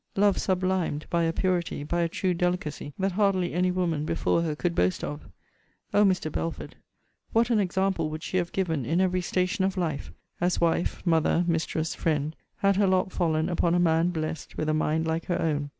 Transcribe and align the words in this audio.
Love 0.15 0.39
sublimed 0.39 1.05
by 1.11 1.21
a 1.21 1.31
purity, 1.31 1.83
by 1.83 2.01
a 2.01 2.09
true 2.09 2.33
delicacy, 2.33 2.91
that 2.97 3.11
hardly 3.11 3.53
any 3.53 3.69
woman 3.69 4.03
before 4.03 4.41
her 4.41 4.55
could 4.55 4.73
boast 4.73 5.03
of. 5.03 5.27
O 5.93 6.03
Mr. 6.03 6.31
Belford, 6.31 6.75
what 7.33 7.51
an 7.51 7.59
example 7.59 8.09
would 8.09 8.23
she 8.23 8.37
have 8.37 8.51
given 8.51 8.83
in 8.83 8.99
every 8.99 9.21
station 9.21 9.63
of 9.63 9.77
life, 9.77 10.11
(as 10.41 10.59
wife, 10.59 11.05
mother, 11.05 11.45
mistress, 11.47 11.93
friend,) 11.93 12.35
had 12.55 12.77
her 12.77 12.87
lot 12.87 13.11
fallen 13.11 13.47
upon 13.47 13.75
a 13.75 13.79
man 13.79 14.09
blessed 14.09 14.57
with 14.57 14.67
a 14.69 14.73
mind 14.73 15.05
like 15.05 15.25
her 15.27 15.39
own! 15.39 15.69